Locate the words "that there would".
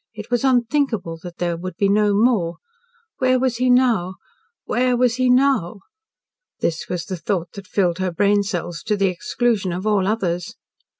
1.21-1.75